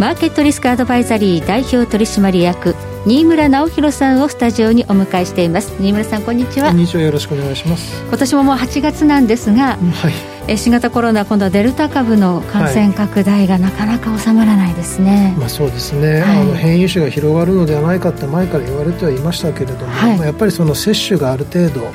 [0.00, 2.74] マーケットリスクアドバイザリー代表取締役
[3.06, 5.72] 新村直弘さんをスタジオにお迎えしています。
[5.78, 6.70] 新村さんこんにちは。
[6.70, 7.02] こんにちは。
[7.02, 8.02] よろしくお願いします。
[8.02, 10.08] 今年ももう8月なんですが、は
[10.48, 10.58] い。
[10.58, 21.90] 新型コロナ今度はデルタ株の感染拡大がなかなか収まらないですね、はい、まあ、そうですね、はい、あの変異種が広がるのではないかって前から言われてはいましたけれども、はい、まあ、やっぱりその接種がある程度、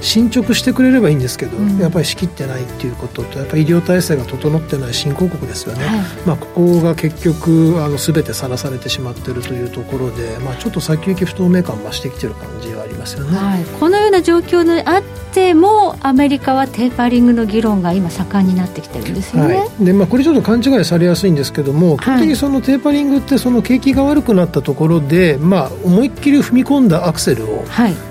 [0.00, 5.86] 進捗してくれればいいんですけど、うん、やっぱり仕切ってないっていうこととやっぱり医療体制が整ってない新興国ですよね、
[6.26, 27.64] まあ、ここが結局あの全てさらされてしまっているというところで、まあ、ちょっと先行き不透明感増してきてる感じはありますよね、このような状況であってもアメリカはテーパリングの議論が今盛んになってきてるんですよね、はい、でまあ、これちょっと勘違いされやすいんですけども、基本的にそのテーパリングってその景気が悪くなったところで、まあ、思いっきり踏み込んだアクセルを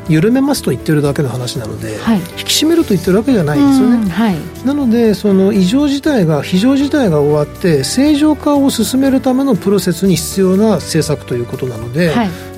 [0.07, 12.13] 緩めますと言ってるだけの話なので、はい、引き締めると言ってるわけじゃないんですよね、はい、なのでその異常事態が非常事態が終わって正常化を進めるためのプロセスに必要な政策ということなので、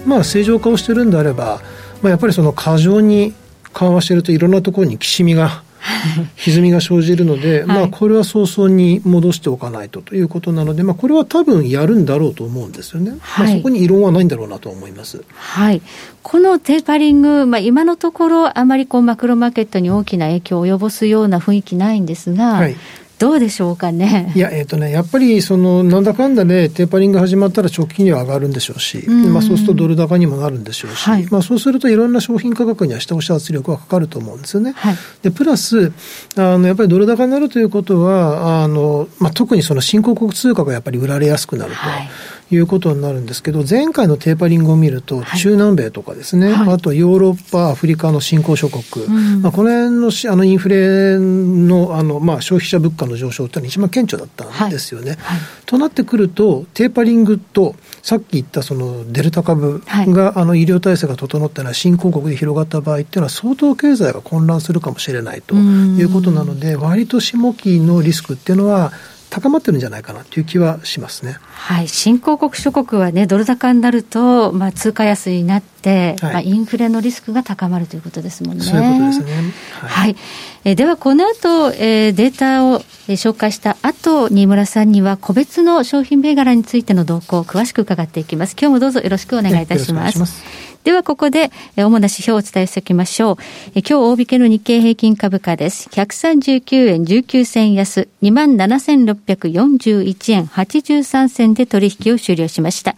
[0.05, 1.61] まあ、正常化をしてるんであれば、
[2.01, 3.33] まあ、やっぱりその過剰に
[3.73, 5.63] 緩和してるといろんなところにきしみが
[6.37, 15.81] 歪みが生じるので、はい、まあ、これは早々に戻しておかないとということなので、まあ、これは多分やるんだろうと思うんですよね、はい、まあ、そこに異論はないんだろうなと思います、はい、
[16.23, 22.75] このテーパリング、まあ、今のところ、あまりこうマクロマーケットに大きな影響を及ぼすような雰囲気ないんですが、はい、
[23.19, 24.31] どうでしょうかね。
[24.35, 34.73] いや、えっ、ー、とね、やっぱり、その、なんだかんだで、テーパリング始まったら直近には上がるんでしょうし、うんまあ、そうするとドル高にもなるんでしょうし、はい、まあ、そうするといろんな商品価格には下押し圧力がかかると思うんですよね。
[34.73, 35.91] はい、で、プラス、
[36.35, 41.77] あの、やっぱりドル高になるということは、あの、まあ、特にその新興国通貨がやっぱり売られやすくなると。
[41.77, 42.09] はい
[42.49, 55.11] いうことになるんですけど、前回のテーパリングを見ると、中南米とかですね、はい、あとヨーロッパ、アフリカの新興諸国、うん、まあ、この辺のあのインフレのあの、まあ、消費者物価の上昇っていうのは一番顕著だったんですよね。
[55.11, 55.19] はい。
[55.19, 68.93] はい、となってくると、テーパリングと、さっき言ったそのデルタ株が、あの医療体制が整ってない新興国で広がった場合っていうのは、相当経済が混乱するかもしれないということなので、割と下期のリスクっていうのは、
[69.29, 71.37] 高まってるんじゃないかなという気はしますね。
[71.51, 78.63] はい、新興国諸国はね、ドル高になると、まあ、通貨安になって、はい、まあ、インフレのリスクが高まるということですもんね。
[78.63, 79.53] そういうことですね。
[79.81, 79.89] はい。
[79.89, 80.15] はい、
[80.63, 88.55] えでは、この後、えー、データを、えー、紹介した後、新村さんには、個別の商品銘柄についての動向を詳しく伺っていきます。
[88.59, 90.67] 今日もどうぞよろしくお願いいたします。
[90.87, 93.37] では、ここで、主な指標をお伝えしておきましょう。
[93.75, 95.89] 今日、大引けの日経平均株価です。
[95.89, 102.95] 139円19銭安、27,641円83銭で取引を終了しました。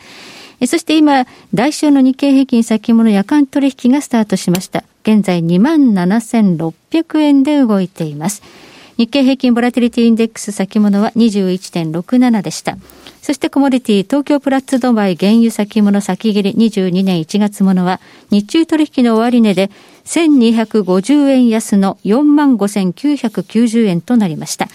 [0.67, 4.83] そして今、来週の日経平均先物夜間取引がスタートしました。
[5.01, 8.43] 現在27,600円で動いています。
[8.97, 12.77] 日経平均ボラティリティインデックス先物は21.67でした。
[13.21, 17.99] そしてコモディティ、東京プラッツドバイ原油先物先切り22年1月ものは、
[18.31, 19.69] 日中取引の終値で
[20.05, 24.67] 1250円安の45,990円となりました。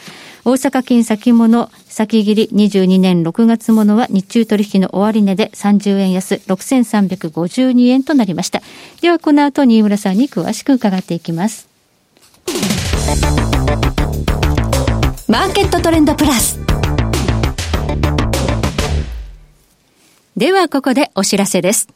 [0.44, 8.61] 大阪金先物先切り22年6月ものは日中取引の終値で30円安6352円となりました。
[9.00, 11.66] ではこの後新村さんに詳しく伺っていきます。
[15.26, 16.61] マーケットトレンドプラス。
[20.36, 21.86] ではここでお知らせです。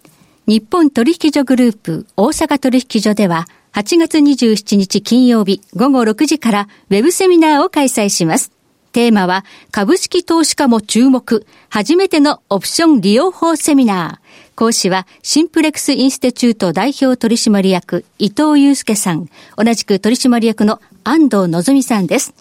[0.47, 8.53] 日本取引所グループ大阪取引所では8月27日金曜日午後6時からウェブセミナーを開催します。
[8.93, 14.57] テーマは株式投資家も注目初めてのオプション利用法セミナー。
[14.57, 22.35] 講師はシンプレックスインスティチュート代表取締役伊藤祐介さん、同じく取締役の安藤のぞみさんです。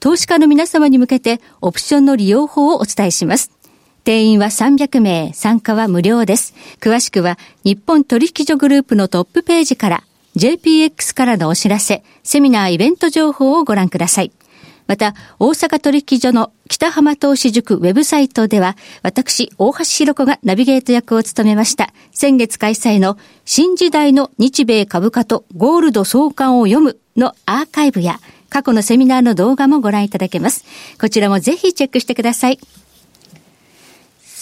[0.00, 3.53] 投資家の皆様に向けてオプションの利用法をお伝えします。
[4.04, 6.54] 定員は300名、参加は無料です。
[6.80, 10.04] 詳しくは、日本取引所グループのトップページから、
[10.36, 14.32] JPX からのお知らせ、セミナーイベント情報をご覧ください。
[14.86, 21.94] また、大阪取引所の北浜投資塾ウェブサイトでは、私、大橋弘子がナビゲート役を務めました。
[22.12, 23.16] 先月開催の
[23.46, 30.64] 新時代の日米株価とゴールド相関を読むのアーカイブや、過去のセミナーの動画もご覧いただけます。
[31.00, 32.58] こちらもぜひチェックしてください。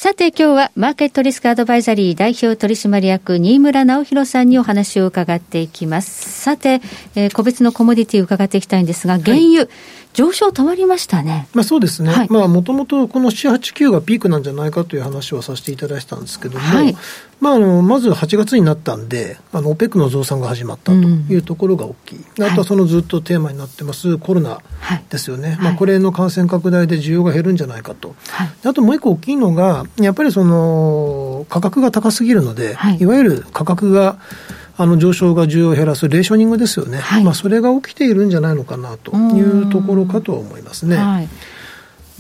[0.02, 6.42] さて今日はマーケットリスクアドバイザリー代表取締役新村直弘さんにお話を伺っていきます。
[6.42, 6.80] さて、
[7.14, 9.68] えー、個別のコモディティ伺っていきたいんですが、原油、はい
[10.12, 11.48] 上昇止まりましたね。
[11.54, 12.10] まあそうですね。
[12.10, 16.94] はい、まあもともとこの7、8、9がピークなんじゃないかという話をさせていただいたんですけども、はい、
[17.40, 22.24] まああの、まず8月になったんで、あの、OPEC の増産が始まったというところが大きい。
[22.38, 24.58] うん、あとはそのずっとテーマになってますコロナ
[25.08, 25.52] ですよね。
[25.52, 28.14] はい、まあこれの感染拡大で需要が減るんじゃないかと。
[28.64, 34.18] あともう一個大きいのが、やっぱりその、価格が高すぎるので、い、わゆる価格が、
[34.78, 40.96] あの上昇が需要を減らすレーショニングですよね、はい、まあ、それが起きているんじゃないのかなというところかと思いますね。
[40.96, 41.28] はい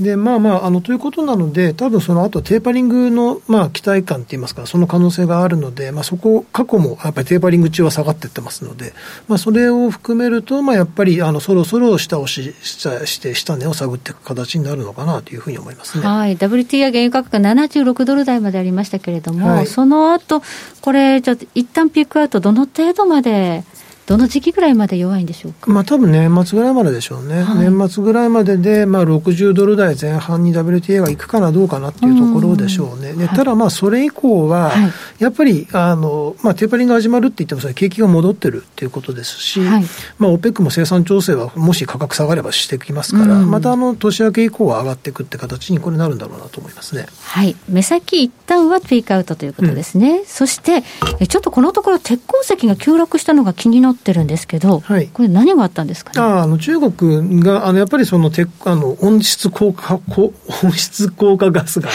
[0.00, 8.94] でまあまあ、あのということなので、多分その後テーパリングの、まあ、期待感といいますか、その可能性があるので、まあ、そこ、過去もやっぱりテーパリング中は下がっていってますので、
[9.28, 20.42] まあ、それを含めると、まあ、やっぱりあのそろそろ下押しして、下値を探っていく形になるのかなというふうに思いますね、はい、WTI 原油価格が76ドル台までありましたけれども、はい、その後
[20.80, 23.64] これ、じゃ一旦ピークアウト、どの程度まで
[24.06, 34.72] どの時期ぐらいまで弱いんでしょうか、まあ多分年末ぐらいまででしょうね、はい、年末ぐらいまでで、まあ、60ドル台前半に WTA がいくかなどうかなっていうところでしょうね、でただ、まあそれ以降は、
[35.18, 39.84] やっぱりあの、まあ、テーパリングが始まるって言っても、それ、景気が戻ってるっていうことですし、はい、
[40.18, 47.06] まあ、OPEC も生産調整は、もし価格下がればしてきますから、またあの年明け以降は上がっていくって形にこれなるんだろうなと思いますね。
[47.22, 50.82] はい、目先一旦はピークアウトということですね、うん、そして
[51.28, 61.90] ちょっとこのところ、鉄鉱石が急落したのが気になってるんですけど、はい、これ、何があったんですか、ね、ああの中国があのやっぱりその鉄あの温室効果温室効果ガスが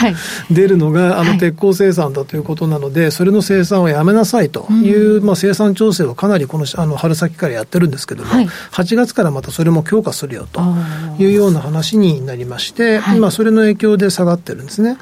[0.50, 10.62] 出るのが、はい、あの鉄鋼生産だということなので、それの生産をやめなさいという、うん、まあ、生産調整をかなりこのあの春先からやってるんですけども、はい、8月からまたそれも強化するよと
[11.20, 14.98] いうような話になりまして、はい、まあ、それの影響で下がってるんですね。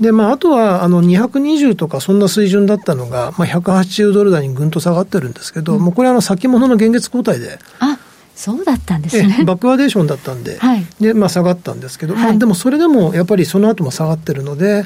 [0.00, 7.58] でまあ、あとはあの220とかそんな水準だったのが、まあ、180ドル台にぐんと下がってるんですけど、うん、もうこれはあの先物の現月交代で。
[7.80, 7.98] あ
[8.34, 9.44] そうだったんですね。
[9.46, 14.84] バックワーデーションだったんで、はい、でまあ、下がったんですけど、はい、まあ、でもそれでもやっぱりその後も下がってるので、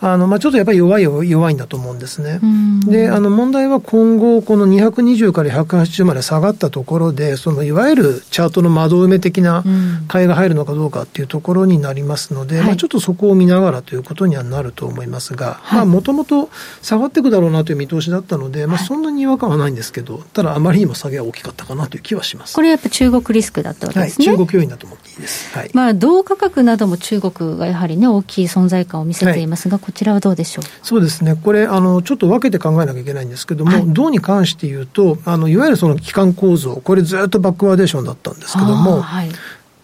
[0.00, 2.40] あのまあ、ちょっとやっぱり弱い弱いんだと思うんですね。
[2.86, 9.64] で、あの問題は今後、この220から180まで下がったところで、そのいわゆるチャートの窓埋め的な
[10.06, 16.48] 買いが入るのかどうかっていうところになりますので、まあ、ちょっとそこを見ながらということにはなると思いますが、もともと
[16.80, 22.54] 下がっていくだろうなという見通しだったので、まあ、そんなに違和感はないんですけど、ただ、あまりにも下げは大きかったかなという気はします。
[22.54, 24.28] これやっぱ中国リスクだったわけですね。
[24.28, 25.56] はい、中国要因だと思っていいです。
[25.56, 30.64] はい、まあ、銅価格なども中国がやはりね、大きい存在感を見せていますが、こちらはどうでしょう？
[30.82, 39.30] そうですね、これあの、ちょっと分けて考えなきゃいけないんですけども、はい、銅に関して言うと、あのいわゆるその機関構造、これずっとバックワーデーションだったんですけども、はい。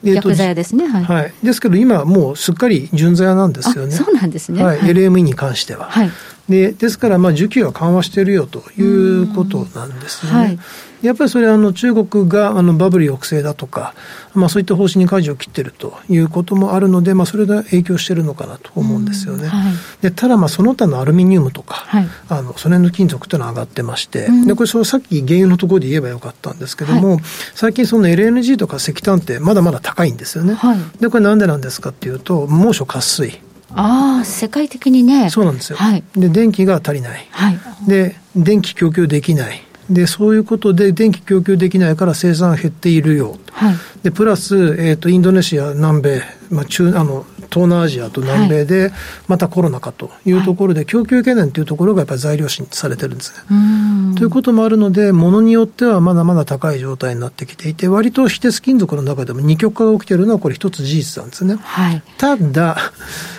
[0.05, 3.93] えー、逆座屋ですね、はい、はい、ですけど、今、もうすっかり純座屋なんですよね。
[3.93, 4.63] そうなんですね。
[4.63, 5.87] はい、LME に関しては。
[5.87, 6.11] はい、
[6.49, 10.39] でですから、需給は緩和しているよということなんですよね。
[10.39, 10.59] はい
[11.05, 13.95] やっぱりそれはあの中国があのバブル抑制だとか、
[14.33, 19.49] まあ、そういった方針に舵を切っているということもあるので、まあ、それが影響しているのかなと思うんですよね。
[19.49, 27.21] はい、でただ、その他のアルミニウムとか、はい、あのその辺の金属というのは上がってまして、うん、でこれそのさっき原油のところで言えばよかったんですけども、はい、
[27.55, 30.57] 最近その LNG とか石炭ってまだまだ高いんですよね。
[31.01, 33.44] でこれなんでなんですかっていうと猛暑渇水。
[33.77, 35.31] ああ、世界的にね。
[35.31, 35.77] そうなんですよ。
[35.77, 37.27] はい、で、電気が足りない。
[37.31, 39.65] はい、で、電気供給できない。
[39.91, 48.93] でそういうことで電気供給できないから生産減っているよ、はい、でプラス、えーと、インドネシア、南米、まあ、中あの東南アジアと南米で、
[49.29, 54.17] またコロナかというところで、供給懸念というところがやっぱり材料視されてるんですね。
[54.17, 61.57] ということもあるので、ものによってはまだまだ高い状態になってきていて、割と非鉄金属の中でも二極化が起きているのは、これ、一つ事実なんですね。
[61.61, 62.77] はい、ただ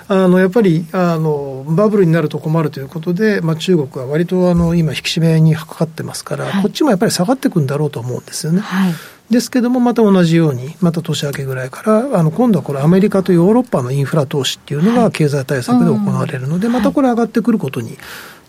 [0.07, 8.61] あの、やっぱりあのバブルになると困るということで、まあ、中国は割とあの今、引き締めにかかってますから、はい、こっちもやっぱり下がっていくんだろうと思うんですよね。
[8.61, 8.93] はい
[9.29, 17.97] ですけども、また同じように、また年明けぐらいから、あの今度はこれ、アメリカとヨーロッパのインフラ投資っていうのが経済対策で行われるので、またこれ、上がってくることに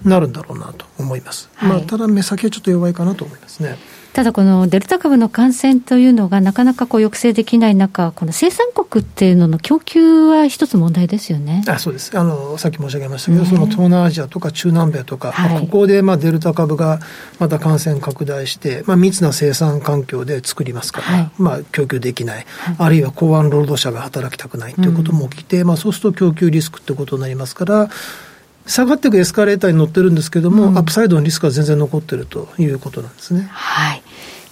[0.05, 1.49] なるんだろうなと思います。
[1.63, 3.79] まあ、ただ、目先はちょっと弱いかなと思いますね。
[4.17, 11.63] ただこのデルタ株の感染というのがなかなかこう抑制できない中、この生産国っていうのの供給は一つ問題ですよね。
[11.69, 12.19] あそうです。
[12.19, 12.57] あの。
[12.57, 15.51] さっき申し上げましたけど、ね、その東南アジアとか中南米とか、はい。
[15.51, 16.99] まあ、ここでまあデルタ株が
[17.39, 27.91] また感染拡大して、まあ、密な生産環境で作りますから、はい、まあ、供給できない、はい、あるいは港湾労働者が働きたくないということも起きて、うん、まあ、そうすると供給リスクということになりますから、
[28.67, 33.49] 下がっていくエスカレーターに乗ってるんですけども、うん、アップサイドのリスクは全然残ってるということなんですね。
[33.53, 34.03] はい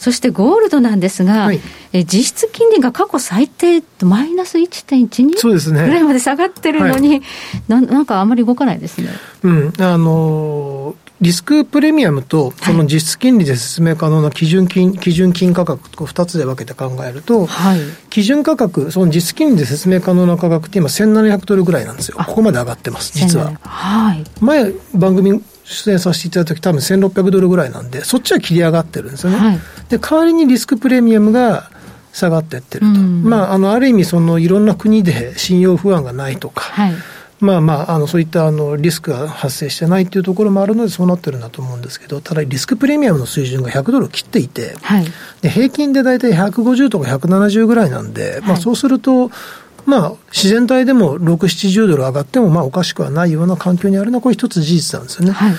[0.04, 1.60] そしてゴールドなんですが、はい、
[1.94, 5.82] え実質金利が過去最低マイナス1.12そうですね。
[5.82, 7.22] ぐらいまで下がってるのに、はい、
[7.68, 9.08] ななんかあまり動かないですね。
[9.44, 17.78] うん、あのリスクプレミアムと、その実質金利で説明可能な基準金、基準金価格と2つで分けて考えると、はい、
[18.10, 22.18] 基準価格、その実質金利で説明可能な価格って今1700ドルぐらいなんですよ。
[22.18, 23.54] ここまで上がってます、実は。
[23.62, 29.38] はい、前、番組出演させていただいた時多分1600ドルぐらいなんで、そっちは切り上がってるんですよね。
[29.38, 31.70] はい、で、代わりにリスクプレミアムが
[32.12, 33.00] 下がっていってると。
[33.00, 36.94] まあ、あの、ある意味、その、いろんな国で信用不安がないとか、はい。
[37.40, 45.04] まあまあ、あのそういったあのリスクが発生してないっていうところもあるので、そうなってるんだと思うんですけど、ただ、リスクプレミアムの水準が100ドルを切っていて、はい、
[45.42, 49.30] で平均で大体150とか170ぐらいなんで、はい、まあ、そうすると、
[49.84, 55.32] まあ、自然体でも6、70ドル上がっても、まあ、おかしくはないような環境にあるのは、これ一つ事実なんですよね。
[55.32, 55.54] はい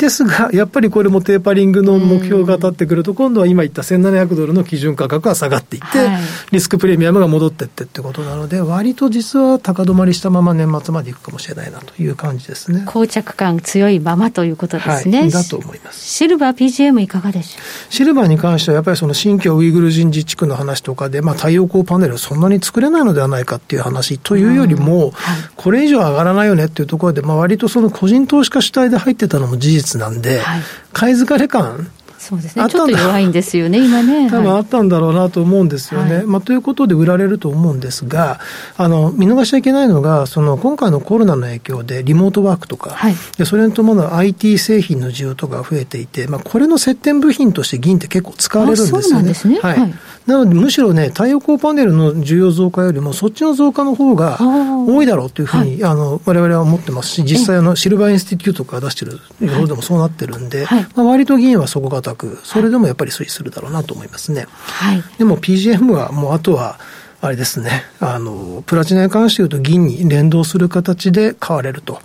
[0.00, 6.20] ですが、やっぱりこれもテーパリングの目標が立ってくると、今度は今言った1700ドルの基準価格は下がっていって、はい、
[6.52, 12.84] リスクプレミアムが戻っていってってことなので、割と実は高止まりしたまま年末までいくかもしれないなという感じですね。
[12.86, 15.20] 膠着感強いままということですね。
[15.20, 16.00] はい、だと思います。
[16.00, 17.58] シルバー PGM いかがでしょ
[17.90, 17.92] う？
[17.92, 30.62] シルバーに関しては、やっぱりその新疆ウイグル人自治区の話とかで、まあ、太陽光パネルそんなに作れないのではないかっていう話というよりも、はい、これ以上上がらないよねっていうところで、まあ、割とその個人投資家主体で入ってたのも事実なんで、はい。
[30.92, 34.28] 買い疲れ感そうですね、ちょっと弱いんですよね、 今ね。
[34.30, 36.16] 多分あったんだろうなと思うんですよね。
[36.18, 38.40] はい、まあ、ということで売られると思うんですが、
[38.76, 49.94] あの見逃しちゃいけないのが、その今回のコロナの影響でリモートワークとか、はい、でそれに伴う IT 製品の需要とかが増えていて、まあ、これの接点部品として銀って結構使われるんですよね。
[50.30, 64.46] なので、むしろね、太陽光パネルの需要増加よりも、そっちの増加の方が多いだろうというふうに、はい、あの我々は思ってますし、実際あの、シルバーインスティテュートが出してるところでもそうなってるんで、はい、まあ、割と銀は底堅く、それでもやっぱり推移するだろうなと思いますね。
[64.50, 66.78] はい、でも PGM はもうあとは、
[67.22, 72.00] あれですね、あの、プラチナに関して言うと銀に連動する形で買われると。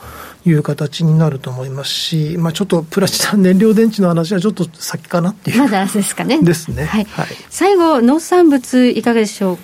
[0.45, 5.59] いう形になると思いますし、まあ、ちょっとプラチナ 燃料電池の話はちょっと先かなっていう。
[5.59, 6.39] まだですかね。
[6.41, 6.85] ですね。
[6.85, 7.07] はい。
[7.11, 9.57] はい、最後、農産物いかがでしょう？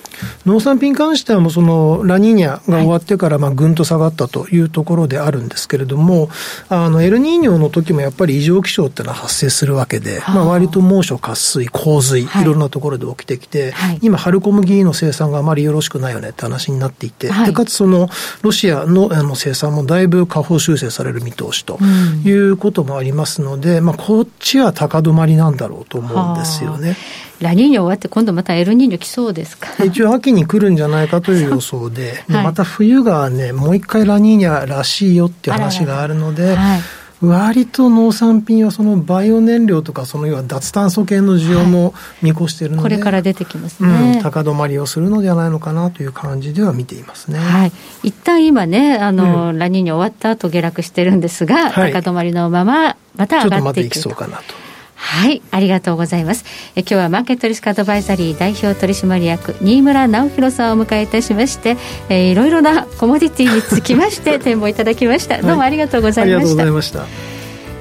[0.45, 6.29] 農産品に関してはもうそのラニーニャが終わってからまあぐんと下がったというところであるんですけれども、
[6.69, 18.09] あのエルニーニョの時もやっぱり異常気象っていうのは発生するわけで、まあ割と猛暑、渇水、洪水、いろんなところで起きてきて、はい、今春小麦の生産があまりよろしくないよねって話になっていて、はい、でかつその
[18.41, 21.77] ロシアのあの生産もだいぶ下方修正される見通しと
[22.25, 26.95] いうこともありますので、まあこっちは高止まりなんだろうと思うんですよね。
[27.39, 29.83] ラニーニョ終わって、今度またエルニーニョ来そうですか？
[29.83, 36.81] 一応、秋に来るんじゃないかという予想で、 はい、また冬がね、もう一回ラニーニャらしいよっていう話があるので、はい、
[37.21, 47.37] 割と農産品はそのバイオ燃料とか、その要は脱炭素系の需要も見越しているので、これから出てきますね、うん、高止まりをするのではないのかなという感じでは見ていますね。
[47.37, 47.71] はい、
[48.03, 54.01] 一旦今ね、あの、うん、ラニーニャ終わった後下落してるんですが、高止まりのまま、また上がっていくと。
[54.01, 54.60] ちょっとまたいきそうかなと。
[55.01, 56.45] はい、ありがとうございます。
[56.75, 61.75] え今日はマーケットリスクアドバイザリー代表取締役新村直弘さんをお迎えいたしまして、
[62.07, 65.41] えー、いろいろなコモディティにつきまして 展望いただきました。
[65.41, 66.35] どうもありがとうございました。
[66.35, 67.31] はい、ありがとうございました。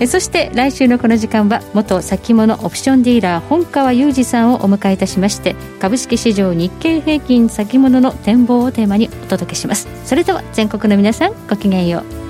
[0.00, 12.29] えそして来週のこの時間は元先物オプションディーラー本川裕二さんをお迎えいたしまして株式市場日経平均先物の展望をテーマにお届けしますそれでは全国の皆さんごきげんよう